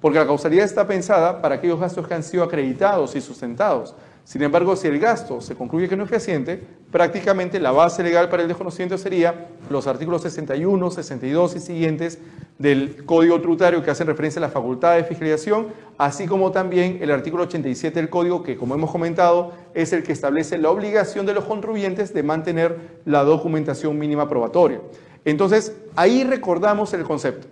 porque 0.00 0.18
la 0.18 0.26
causalidad 0.26 0.64
está 0.64 0.88
pensada 0.88 1.40
para 1.40 1.54
aquellos 1.54 1.78
gastos 1.78 2.08
que 2.08 2.14
han 2.14 2.24
sido 2.24 2.42
acreditados 2.42 3.14
y 3.14 3.20
sustentados. 3.20 3.94
Sin 4.30 4.44
embargo, 4.44 4.76
si 4.76 4.86
el 4.86 5.00
gasto 5.00 5.40
se 5.40 5.56
concluye 5.56 5.88
que 5.88 5.96
no 5.96 6.04
es 6.04 6.08
fehaciente, 6.08 6.62
prácticamente 6.92 7.58
la 7.58 7.72
base 7.72 8.00
legal 8.04 8.28
para 8.28 8.42
el 8.42 8.48
desconocimiento 8.48 8.96
sería 8.96 9.48
los 9.68 9.88
artículos 9.88 10.22
61, 10.22 10.88
62 10.88 11.56
y 11.56 11.58
siguientes 11.58 12.18
del 12.56 13.04
Código 13.06 13.40
Tributario 13.40 13.82
que 13.82 13.90
hacen 13.90 14.06
referencia 14.06 14.38
a 14.38 14.42
la 14.42 14.48
facultad 14.48 14.94
de 14.94 15.02
fiscalización, 15.02 15.66
así 15.98 16.28
como 16.28 16.52
también 16.52 17.00
el 17.00 17.10
artículo 17.10 17.42
87 17.42 17.98
del 17.98 18.08
Código 18.08 18.44
que, 18.44 18.56
como 18.56 18.76
hemos 18.76 18.92
comentado, 18.92 19.52
es 19.74 19.92
el 19.92 20.04
que 20.04 20.12
establece 20.12 20.58
la 20.58 20.70
obligación 20.70 21.26
de 21.26 21.34
los 21.34 21.44
contribuyentes 21.44 22.14
de 22.14 22.22
mantener 22.22 23.00
la 23.06 23.24
documentación 23.24 23.98
mínima 23.98 24.28
probatoria. 24.28 24.80
Entonces, 25.24 25.74
ahí 25.96 26.22
recordamos 26.22 26.94
el 26.94 27.02
concepto. 27.02 27.48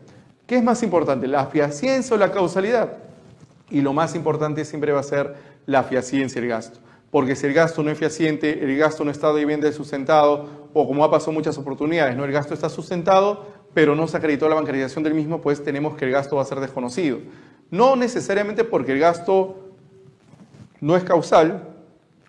¿Qué 0.46 0.58
es 0.58 0.62
más 0.62 0.80
importante, 0.84 1.26
la 1.26 1.46
fiaciencia 1.46 2.14
o 2.14 2.18
la 2.20 2.30
causalidad? 2.30 3.07
Y 3.70 3.80
lo 3.80 3.92
más 3.92 4.14
importante 4.14 4.64
siempre 4.64 4.92
va 4.92 5.00
a 5.00 5.04
ser 5.04 5.34
la 5.66 5.82
fiaciencia, 5.82 6.40
el 6.40 6.48
gasto. 6.48 6.80
Porque 7.10 7.36
si 7.36 7.46
el 7.46 7.54
gasto 7.54 7.82
no 7.82 7.90
es 7.90 7.98
fehaciente, 7.98 8.62
el 8.62 8.76
gasto 8.76 9.04
no 9.04 9.10
está 9.10 9.32
de 9.32 9.72
sustentado, 9.72 10.68
o 10.74 10.86
como 10.86 11.04
ha 11.04 11.10
pasado 11.10 11.32
muchas 11.32 11.56
oportunidades, 11.56 12.16
¿no? 12.16 12.24
el 12.24 12.32
gasto 12.32 12.54
está 12.54 12.68
sustentado, 12.68 13.46
pero 13.72 13.94
no 13.94 14.06
se 14.06 14.16
acreditó 14.16 14.48
la 14.48 14.54
bancarización 14.54 15.04
del 15.04 15.14
mismo, 15.14 15.40
pues 15.40 15.62
tenemos 15.62 15.96
que 15.96 16.04
el 16.04 16.10
gasto 16.10 16.36
va 16.36 16.42
a 16.42 16.44
ser 16.44 16.60
desconocido. 16.60 17.18
No 17.70 17.96
necesariamente 17.96 18.64
porque 18.64 18.92
el 18.92 18.98
gasto 18.98 19.70
no 20.80 20.96
es 20.96 21.04
causal, 21.04 21.78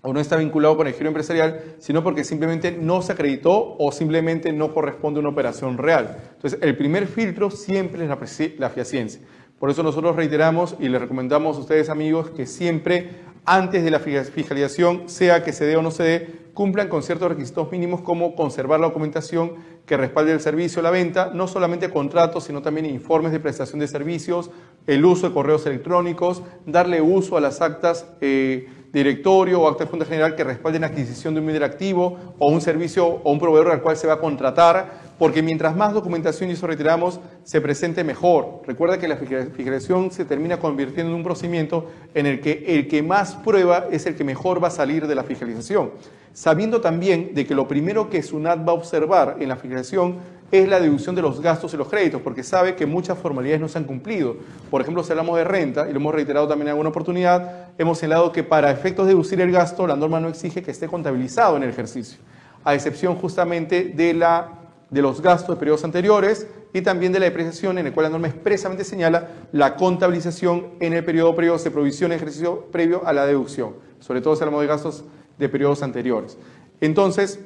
o 0.02 0.14
no 0.14 0.20
está 0.20 0.38
vinculado 0.38 0.78
con 0.78 0.88
el 0.88 0.94
giro 0.94 1.08
empresarial, 1.08 1.76
sino 1.80 2.04
porque 2.04 2.24
simplemente 2.24 2.72
no 2.72 3.02
se 3.02 3.12
acreditó 3.12 3.76
o 3.78 3.92
simplemente 3.92 4.54
no 4.54 4.74
corresponde 4.74 5.20
a 5.20 5.22
una 5.22 5.30
operación 5.30 5.78
real. 5.78 6.18
Entonces, 6.36 6.60
el 6.62 6.78
primer 6.78 7.08
filtro 7.08 7.52
siempre 7.52 8.04
es 8.04 8.10
la, 8.10 8.18
la 8.58 8.70
fiaciencia. 8.70 9.22
Por 9.60 9.70
eso 9.70 9.84
nosotros 9.84 10.16
reiteramos 10.16 10.76
y 10.80 10.88
les 10.88 11.02
recomendamos 11.02 11.58
a 11.58 11.60
ustedes, 11.60 11.90
amigos, 11.90 12.30
que 12.30 12.46
siempre 12.46 13.10
antes 13.46 13.84
de 13.84 13.92
la 13.92 14.00
fiscalización, 14.00 15.10
sea 15.10 15.44
que 15.44 15.54
se 15.54 15.66
dé 15.66 15.76
o 15.76 15.82
no 15.82 15.92
se 15.92 16.04
dé, 16.04 16.40
cumplan 16.54 16.88
con 16.88 17.04
ciertos 17.04 17.30
requisitos 17.30 17.72
mínimos 17.72 18.02
como 18.02 18.36
conservar 18.36 18.80
la 18.80 18.88
documentación 18.88 19.54
que 19.86 19.98
respalde 19.98 20.34
el 20.34 20.40
servicio 20.40 20.82
la 20.82 20.92
venta, 20.92 21.32
no 21.34 21.48
solamente 21.48 21.90
contratos, 21.90 22.44
sino 22.44 22.62
también 22.62 22.86
informes 22.86 23.32
de 23.32 23.40
prestación 23.40 23.80
de 23.80 23.88
servicios, 23.88 24.52
el 24.88 25.04
uso 25.04 25.28
de 25.28 25.34
correos 25.34 25.66
electrónicos, 25.66 26.44
darle 26.66 27.02
uso 27.02 27.38
a 27.38 27.42
las 27.42 27.62
actas. 27.62 28.06
Eh, 28.22 28.68
directorio 28.92 29.62
o 29.62 29.68
acta 29.68 29.84
de 29.84 29.90
junta 29.90 30.06
general 30.06 30.36
que 30.36 30.44
respalden 30.44 30.82
la 30.82 30.88
adquisición 30.88 31.34
de 31.34 31.40
un 31.40 31.46
medio 31.46 31.64
activo 31.64 32.36
o 32.40 32.50
un 32.50 32.62
servicio 32.62 33.06
o 33.06 33.32
un 33.32 33.40
proveedor 33.40 33.72
al 33.72 33.82
cual 33.82 33.98
se 33.98 34.08
va 34.08 34.14
a 34.14 34.20
contratar, 34.20 35.10
porque 35.20 35.44
mientras 35.44 35.76
más 35.76 35.94
documentación 35.94 36.50
y 36.50 36.54
eso 36.54 36.66
retiramos, 36.66 37.20
se 37.44 37.62
presente 37.62 38.04
mejor. 38.04 38.62
Recuerda 38.66 38.98
que 38.98 39.08
la 39.08 39.18
fiscalización 39.18 40.12
se 40.12 40.26
termina 40.26 40.60
convirtiendo 40.60 41.12
en 41.12 41.18
un 41.18 41.24
procedimiento 41.24 41.88
en 42.14 42.26
el 42.26 42.42
que 42.42 42.64
el 42.68 42.88
que 42.88 43.04
más 43.04 43.36
prueba 43.36 43.88
es 43.92 44.06
el 44.06 44.16
que 44.16 44.24
mejor 44.24 44.64
va 44.64 44.70
a 44.70 44.72
salir 44.72 45.08
de 45.08 45.16
la 45.16 45.24
fiscalización, 45.24 45.92
sabiendo 46.34 46.82
también 46.82 47.34
de 47.36 47.46
que 47.46 47.54
lo 47.54 47.68
primero 47.68 48.10
que 48.10 48.24
SUNAT 48.24 48.68
va 48.68 48.72
a 48.72 48.76
observar 48.76 49.38
en 49.40 49.50
la 49.50 49.56
fiscalización 49.56 50.39
es 50.52 50.68
la 50.68 50.80
deducción 50.80 51.16
de 51.16 51.22
los 51.22 51.42
gastos 51.42 51.74
y 51.74 51.78
los 51.78 51.88
créditos, 51.88 52.22
porque 52.22 52.44
sabe 52.44 52.76
que 52.76 52.86
muchas 52.86 53.18
formalidades 53.18 53.62
no 53.62 53.68
se 53.68 53.78
han 53.78 53.84
cumplido. 53.84 54.38
Por 54.70 54.82
ejemplo, 54.82 55.04
si 55.04 55.12
hablamos 55.12 55.38
de 55.38 55.44
renta, 55.44 55.88
y 55.88 55.94
lo 55.94 56.00
hemos 56.00 56.14
reiterado 56.14 56.48
también 56.48 56.68
en 56.68 56.72
alguna 56.72 56.90
oportunidad, 56.90 57.68
hemos 57.78 58.00
señalado 58.00 58.32
que 58.32 58.44
para 58.44 58.72
efectos 58.72 59.06
de 59.06 59.14
deducir 59.14 59.40
el 59.42 59.52
gasto, 59.52 59.86
la 59.86 59.96
norma 59.96 60.20
no 60.20 60.30
exige 60.30 60.64
que 60.64 60.72
esté 60.72 60.88
contabilizado 60.88 61.58
en 61.58 61.64
el 61.64 61.70
ejercicio, 61.70 62.20
a 62.64 62.74
excepción 62.74 63.16
justamente 63.16 63.94
de, 63.96 64.14
la, 64.14 64.50
de 64.90 65.02
los 65.02 65.22
gastos 65.22 65.56
de 65.56 65.60
periodos 65.60 65.84
anteriores 65.84 66.48
y 66.74 66.82
también 66.82 67.12
de 67.12 67.20
la 67.20 67.26
depreciación, 67.26 67.78
en 67.78 67.88
el 67.88 67.94
cual 67.94 68.06
la 68.06 68.10
norma 68.10 68.28
expresamente 68.28 68.84
señala 68.84 69.28
la 69.52 69.76
contabilización 69.76 70.68
en 70.80 70.94
el 70.94 71.04
periodo 71.04 71.36
previo 71.36 71.58
de 71.58 71.72
provisión 71.72 72.12
ejercicio 72.12 72.66
previo 72.72 73.06
a 73.06 73.14
la 73.14 73.26
deducción, 73.26 73.76
sobre 74.00 74.22
todo 74.22 74.36
si 74.36 74.44
hablamos 74.44 74.62
de 74.62 74.68
gastos 74.68 75.04
de 75.38 75.50
periodos 75.50 75.84
anteriores. 75.84 76.38
Entonces, 76.82 77.40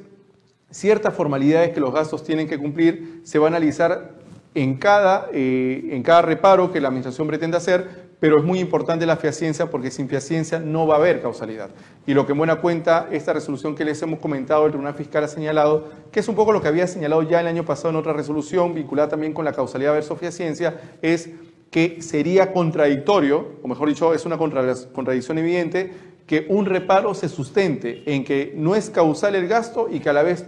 ciertas 0.74 1.14
formalidades 1.14 1.72
que 1.72 1.78
los 1.78 1.94
gastos 1.94 2.24
tienen 2.24 2.48
que 2.48 2.58
cumplir 2.58 3.20
se 3.22 3.38
va 3.38 3.46
a 3.46 3.48
analizar 3.48 4.10
en 4.56 4.74
cada, 4.76 5.28
eh, 5.32 5.88
en 5.92 6.02
cada 6.02 6.22
reparo 6.22 6.72
que 6.72 6.80
la 6.80 6.88
Administración 6.88 7.28
pretende 7.28 7.56
hacer, 7.56 8.04
pero 8.18 8.38
es 8.38 8.44
muy 8.44 8.58
importante 8.58 9.06
la 9.06 9.16
fiaciencia 9.16 9.70
porque 9.70 9.92
sin 9.92 10.08
fiaciencia 10.08 10.58
no 10.58 10.86
va 10.86 10.96
a 10.96 10.98
haber 10.98 11.22
causalidad. 11.22 11.70
Y 12.06 12.14
lo 12.14 12.26
que 12.26 12.32
en 12.32 12.38
buena 12.38 12.56
cuenta, 12.56 13.08
esta 13.12 13.32
resolución 13.32 13.76
que 13.76 13.84
les 13.84 14.02
hemos 14.02 14.18
comentado, 14.18 14.66
el 14.66 14.72
Tribunal 14.72 14.94
Fiscal 14.94 15.22
ha 15.22 15.28
señalado, 15.28 15.90
que 16.10 16.18
es 16.18 16.28
un 16.28 16.34
poco 16.34 16.50
lo 16.50 16.60
que 16.60 16.68
había 16.68 16.88
señalado 16.88 17.22
ya 17.22 17.40
el 17.40 17.46
año 17.46 17.64
pasado 17.64 17.90
en 17.90 17.96
otra 17.96 18.12
resolución, 18.12 18.74
vinculada 18.74 19.10
también 19.10 19.32
con 19.32 19.44
la 19.44 19.52
causalidad 19.52 19.92
versus 19.92 20.18
fiaciencia, 20.18 20.80
es 21.02 21.30
que 21.70 22.02
sería 22.02 22.52
contradictorio, 22.52 23.46
o 23.62 23.68
mejor 23.68 23.88
dicho, 23.88 24.12
es 24.12 24.26
una 24.26 24.38
contradicción 24.38 25.38
evidente, 25.38 25.92
que 26.26 26.46
un 26.48 26.66
reparo 26.66 27.14
se 27.14 27.28
sustente 27.28 28.02
en 28.06 28.24
que 28.24 28.54
no 28.56 28.74
es 28.74 28.90
causal 28.90 29.34
el 29.36 29.46
gasto 29.46 29.88
y 29.90 30.00
que 30.00 30.08
a 30.08 30.12
la 30.12 30.22
vez 30.22 30.46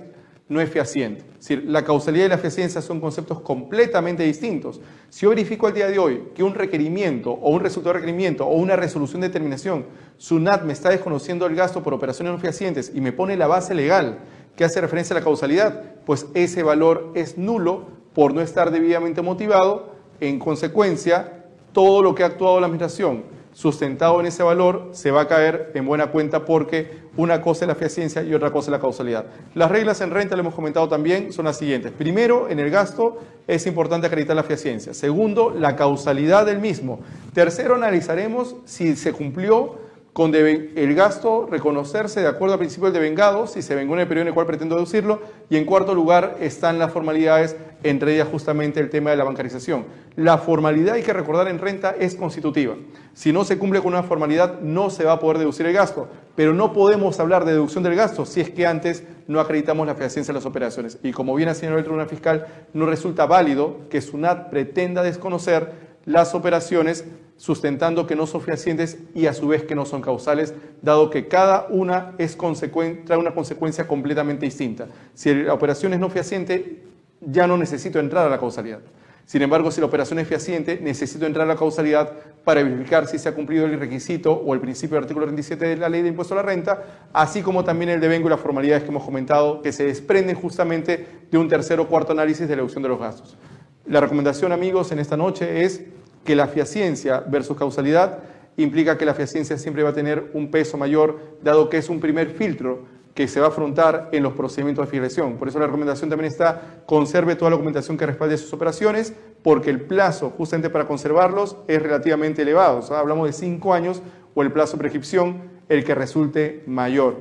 no 0.48 0.60
es 0.60 0.70
fehaciente. 0.70 1.24
Es 1.32 1.48
decir, 1.48 1.64
la 1.66 1.84
causalidad 1.84 2.26
y 2.26 2.28
la 2.28 2.38
fehaciencia 2.38 2.80
son 2.80 3.00
conceptos 3.00 3.40
completamente 3.40 4.22
distintos. 4.22 4.80
Si 5.10 5.22
yo 5.22 5.30
verifico 5.30 5.66
al 5.66 5.74
día 5.74 5.88
de 5.88 5.98
hoy 5.98 6.28
que 6.34 6.42
un 6.42 6.54
requerimiento 6.54 7.32
o 7.32 7.50
un 7.50 7.60
resultado 7.60 7.94
de 7.94 8.00
requerimiento 8.00 8.46
o 8.46 8.54
una 8.54 8.76
resolución 8.76 9.20
de 9.20 9.28
determinación, 9.28 9.86
SUNAT 10.18 10.62
me 10.62 10.72
está 10.72 10.90
desconociendo 10.90 11.46
el 11.46 11.56
gasto 11.56 11.82
por 11.82 11.94
operaciones 11.94 12.32
no 12.32 12.38
fehacientes 12.38 12.92
y 12.94 13.00
me 13.00 13.12
pone 13.12 13.36
la 13.36 13.48
base 13.48 13.74
legal 13.74 14.18
que 14.54 14.64
hace 14.64 14.80
referencia 14.80 15.14
a 15.14 15.18
la 15.18 15.24
causalidad, 15.24 15.82
pues 16.06 16.26
ese 16.34 16.62
valor 16.62 17.12
es 17.14 17.36
nulo 17.36 17.84
por 18.14 18.32
no 18.32 18.40
estar 18.40 18.70
debidamente 18.70 19.20
motivado. 19.22 19.94
En 20.20 20.38
consecuencia, 20.38 21.44
todo 21.72 22.02
lo 22.02 22.14
que 22.14 22.22
ha 22.22 22.26
actuado 22.26 22.58
la 22.58 22.66
administración 22.66 23.24
sustentado 23.56 24.20
en 24.20 24.26
ese 24.26 24.42
valor 24.42 24.90
se 24.92 25.10
va 25.10 25.22
a 25.22 25.28
caer 25.28 25.70
en 25.72 25.86
buena 25.86 26.08
cuenta 26.08 26.44
porque 26.44 27.06
una 27.16 27.40
cosa 27.40 27.64
es 27.64 27.68
la 27.68 27.74
fehaciencia 27.74 28.22
y 28.22 28.34
otra 28.34 28.50
cosa 28.50 28.66
es 28.66 28.72
la 28.72 28.80
causalidad. 28.80 29.24
Las 29.54 29.70
reglas 29.70 30.02
en 30.02 30.10
renta, 30.10 30.36
lo 30.36 30.42
hemos 30.42 30.54
comentado 30.54 30.86
también, 30.90 31.32
son 31.32 31.46
las 31.46 31.56
siguientes. 31.56 31.90
Primero, 31.90 32.50
en 32.50 32.60
el 32.60 32.68
gasto 32.68 33.16
es 33.46 33.66
importante 33.66 34.08
acreditar 34.08 34.36
la 34.36 34.42
fehaciencia. 34.42 34.92
Segundo, 34.92 35.54
la 35.58 35.74
causalidad 35.74 36.44
del 36.44 36.58
mismo. 36.58 37.00
Tercero, 37.32 37.76
analizaremos 37.76 38.56
si 38.66 38.94
se 38.94 39.14
cumplió 39.14 39.85
con 40.16 40.34
el 40.34 40.94
gasto 40.94 41.46
reconocerse 41.46 42.22
de 42.22 42.26
acuerdo 42.26 42.54
al 42.54 42.58
principio 42.58 42.86
del 42.86 42.94
devengado, 42.94 43.46
si 43.46 43.60
se 43.60 43.74
vengó 43.74 43.92
en 43.92 44.00
el 44.00 44.08
periodo 44.08 44.22
en 44.22 44.28
el 44.28 44.32
cual 44.32 44.46
pretendo 44.46 44.76
deducirlo, 44.76 45.20
y 45.50 45.58
en 45.58 45.66
cuarto 45.66 45.94
lugar 45.94 46.38
están 46.40 46.78
las 46.78 46.90
formalidades, 46.90 47.54
entre 47.82 48.14
ellas 48.14 48.26
justamente 48.26 48.80
el 48.80 48.88
tema 48.88 49.10
de 49.10 49.16
la 49.16 49.24
bancarización. 49.24 49.84
La 50.16 50.38
formalidad, 50.38 50.94
hay 50.94 51.02
que 51.02 51.12
recordar, 51.12 51.48
en 51.48 51.58
renta 51.58 51.94
es 52.00 52.14
constitutiva. 52.14 52.76
Si 53.12 53.30
no 53.30 53.44
se 53.44 53.58
cumple 53.58 53.82
con 53.82 53.92
una 53.92 54.04
formalidad, 54.04 54.60
no 54.62 54.88
se 54.88 55.04
va 55.04 55.12
a 55.12 55.20
poder 55.20 55.36
deducir 55.36 55.66
el 55.66 55.74
gasto, 55.74 56.08
pero 56.34 56.54
no 56.54 56.72
podemos 56.72 57.20
hablar 57.20 57.44
de 57.44 57.52
deducción 57.52 57.84
del 57.84 57.94
gasto 57.94 58.24
si 58.24 58.40
es 58.40 58.48
que 58.48 58.66
antes 58.66 59.04
no 59.26 59.38
acreditamos 59.38 59.86
la 59.86 59.96
fehaciencia 59.96 60.32
de 60.32 60.38
las 60.38 60.46
operaciones. 60.46 60.96
Y 61.02 61.12
como 61.12 61.34
bien 61.34 61.50
ha 61.50 61.54
señalado 61.54 61.80
el 61.80 61.84
Tribunal 61.84 62.08
Fiscal, 62.08 62.46
no 62.72 62.86
resulta 62.86 63.26
válido 63.26 63.80
que 63.90 64.00
SUNAT 64.00 64.48
pretenda 64.48 65.02
desconocer 65.02 65.72
las 66.06 66.34
operaciones 66.34 67.04
sustentando 67.36 68.06
que 68.06 68.16
no 68.16 68.26
son 68.26 68.40
fehacientes 68.40 68.98
y 69.14 69.26
a 69.26 69.34
su 69.34 69.48
vez 69.48 69.64
que 69.64 69.74
no 69.74 69.84
son 69.84 70.02
causales, 70.02 70.54
dado 70.82 71.10
que 71.10 71.28
cada 71.28 71.66
una 71.68 72.14
es 72.18 72.36
trae 72.36 73.18
una 73.18 73.34
consecuencia 73.34 73.86
completamente 73.86 74.46
distinta. 74.46 74.88
Si 75.14 75.34
la 75.34 75.54
operación 75.54 75.92
es 75.92 76.00
no 76.00 76.08
fehaciente, 76.08 76.82
ya 77.20 77.46
no 77.46 77.56
necesito 77.56 77.98
entrar 77.98 78.26
a 78.26 78.30
la 78.30 78.38
causalidad. 78.38 78.80
Sin 79.26 79.42
embargo, 79.42 79.72
si 79.72 79.80
la 79.80 79.88
operación 79.88 80.20
es 80.20 80.28
fehaciente, 80.28 80.78
necesito 80.80 81.26
entrar 81.26 81.46
a 81.46 81.48
la 81.48 81.56
causalidad 81.56 82.12
para 82.44 82.62
verificar 82.62 83.08
si 83.08 83.18
se 83.18 83.28
ha 83.28 83.34
cumplido 83.34 83.66
el 83.66 83.78
requisito 83.78 84.32
o 84.32 84.54
el 84.54 84.60
principio 84.60 84.94
del 84.94 85.02
artículo 85.02 85.26
37 85.26 85.66
de 85.66 85.76
la 85.76 85.88
ley 85.88 86.02
de 86.02 86.08
impuesto 86.08 86.34
a 86.34 86.36
la 86.36 86.42
renta, 86.44 87.08
así 87.12 87.42
como 87.42 87.64
también 87.64 87.90
el 87.90 88.00
devengo 88.00 88.28
y 88.28 88.30
las 88.30 88.38
formalidades 88.38 88.84
que 88.84 88.90
hemos 88.90 89.02
comentado, 89.02 89.62
que 89.62 89.72
se 89.72 89.84
desprenden 89.84 90.36
justamente 90.36 91.08
de 91.28 91.38
un 91.38 91.48
tercer 91.48 91.80
o 91.80 91.88
cuarto 91.88 92.12
análisis 92.12 92.46
de 92.46 92.54
la 92.54 92.56
reducción 92.58 92.84
de 92.84 92.88
los 92.88 93.00
gastos. 93.00 93.36
La 93.84 94.00
recomendación, 94.00 94.52
amigos, 94.52 94.92
en 94.92 95.00
esta 95.00 95.16
noche 95.16 95.64
es 95.64 95.82
que 96.26 96.36
la 96.36 96.48
fiaciencia 96.48 97.20
versus 97.20 97.56
causalidad 97.56 98.18
implica 98.58 98.98
que 98.98 99.06
la 99.06 99.14
fiaciencia 99.14 99.56
siempre 99.56 99.82
va 99.82 99.90
a 99.90 99.94
tener 99.94 100.30
un 100.34 100.50
peso 100.50 100.76
mayor, 100.76 101.18
dado 101.42 101.70
que 101.70 101.78
es 101.78 101.88
un 101.88 102.00
primer 102.00 102.30
filtro 102.30 102.80
que 103.14 103.28
se 103.28 103.40
va 103.40 103.46
a 103.46 103.48
afrontar 103.48 104.10
en 104.12 104.22
los 104.22 104.34
procedimientos 104.34 104.84
de 104.84 104.90
filiación. 104.90 105.38
Por 105.38 105.48
eso 105.48 105.58
la 105.58 105.64
recomendación 105.64 106.10
también 106.10 106.30
está, 106.30 106.82
conserve 106.84 107.34
toda 107.34 107.50
la 107.50 107.56
documentación 107.56 107.96
que 107.96 108.04
respalde 108.04 108.36
sus 108.36 108.52
operaciones, 108.52 109.14
porque 109.42 109.70
el 109.70 109.80
plazo 109.80 110.34
justamente 110.36 110.68
para 110.68 110.86
conservarlos 110.86 111.56
es 111.66 111.82
relativamente 111.82 112.42
elevado. 112.42 112.82
hablamos 112.94 113.26
de 113.26 113.32
cinco 113.32 113.72
años 113.72 114.02
o 114.34 114.42
el 114.42 114.52
plazo 114.52 114.72
de 114.76 114.80
prescripción, 114.80 115.40
el 115.70 115.82
que 115.82 115.94
resulte 115.94 116.62
mayor. 116.66 117.16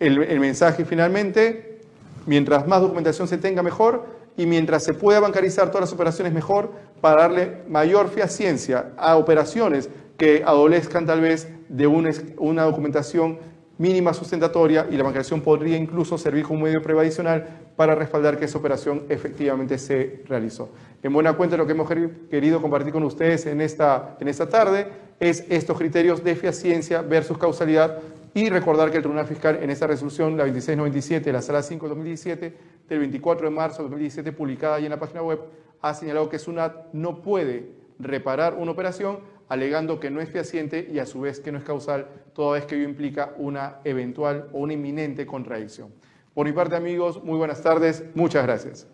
El, 0.00 0.20
el 0.24 0.40
mensaje 0.40 0.84
finalmente, 0.84 1.80
mientras 2.26 2.66
más 2.66 2.80
documentación 2.80 3.28
se 3.28 3.38
tenga 3.38 3.62
mejor 3.62 4.04
y 4.36 4.46
mientras 4.46 4.84
se 4.84 4.94
pueda 4.94 5.20
bancarizar 5.20 5.68
todas 5.68 5.82
las 5.82 5.92
operaciones 5.92 6.32
mejor 6.32 6.72
para 7.00 7.22
darle 7.22 7.62
mayor 7.68 8.10
ciencia 8.28 8.92
a 8.96 9.16
operaciones 9.16 9.88
que 10.16 10.42
adolezcan 10.44 11.06
tal 11.06 11.20
vez 11.20 11.48
de 11.68 11.86
una, 11.86 12.10
una 12.38 12.64
documentación 12.64 13.38
mínima 13.78 14.14
sustentatoria 14.14 14.86
y 14.90 14.96
la 14.96 15.04
bancarización 15.04 15.42
podría 15.42 15.76
incluso 15.76 16.16
servir 16.16 16.44
como 16.44 16.64
medio 16.64 16.82
prueba 16.82 17.02
adicional 17.02 17.46
para 17.76 17.94
respaldar 17.94 18.38
que 18.38 18.46
esa 18.46 18.58
operación 18.58 19.02
efectivamente 19.08 19.76
se 19.76 20.22
realizó. 20.26 20.70
En 21.02 21.12
buena 21.12 21.34
cuenta 21.34 21.56
lo 21.56 21.66
que 21.66 21.72
hemos 21.72 21.88
querido 22.30 22.62
compartir 22.62 22.92
con 22.92 23.04
ustedes 23.04 23.44
en 23.46 23.60
esta, 23.60 24.16
en 24.18 24.28
esta 24.28 24.48
tarde 24.48 24.88
es 25.20 25.44
estos 25.48 25.76
criterios 25.76 26.24
de 26.24 26.32
eficiencia 26.32 27.02
versus 27.02 27.36
causalidad 27.36 27.98
y 28.34 28.48
recordar 28.50 28.90
que 28.90 28.98
el 28.98 29.02
Tribunal 29.02 29.26
Fiscal 29.26 29.58
en 29.62 29.70
esta 29.70 29.86
resolución, 29.86 30.36
la 30.36 30.44
2697 30.44 31.24
de 31.24 31.32
la 31.32 31.42
Sala 31.42 31.62
5 31.62 31.86
de 31.86 31.88
2017, 31.88 32.54
del 32.88 33.00
24 33.00 33.48
de 33.48 33.54
marzo 33.54 33.78
de 33.78 33.82
2017, 33.84 34.32
publicada 34.32 34.76
ahí 34.76 34.84
en 34.84 34.90
la 34.90 35.00
página 35.00 35.22
web, 35.22 35.40
ha 35.80 35.94
señalado 35.94 36.28
que 36.28 36.38
SUNAT 36.38 36.92
no 36.92 37.22
puede 37.22 37.70
reparar 37.98 38.54
una 38.54 38.72
operación 38.72 39.20
alegando 39.48 40.00
que 40.00 40.10
no 40.10 40.20
es 40.20 40.28
fehaciente 40.28 40.88
y 40.92 40.98
a 40.98 41.06
su 41.06 41.20
vez 41.20 41.40
que 41.40 41.52
no 41.52 41.58
es 41.58 41.64
causal, 41.64 42.08
toda 42.34 42.54
vez 42.58 42.66
que 42.66 42.76
ello 42.76 42.88
implica 42.88 43.34
una 43.36 43.80
eventual 43.84 44.48
o 44.52 44.58
una 44.58 44.72
inminente 44.72 45.26
contradicción. 45.26 45.92
Por 46.34 46.46
mi 46.46 46.52
parte, 46.52 46.76
amigos, 46.76 47.22
muy 47.22 47.38
buenas 47.38 47.62
tardes, 47.62 48.04
muchas 48.14 48.44
gracias. 48.44 48.86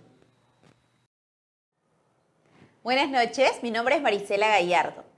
Buenas 2.83 3.11
noches, 3.11 3.63
mi 3.63 3.71
nombre 3.71 3.97
es 3.97 4.03
Marisela 4.03 4.49
Gallardo. 4.49 5.12